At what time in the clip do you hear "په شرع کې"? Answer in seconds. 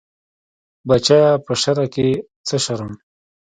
1.45-2.07